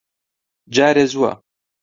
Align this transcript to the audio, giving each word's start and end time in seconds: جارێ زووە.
جارێ 0.75 1.05
زووە. 1.11 1.31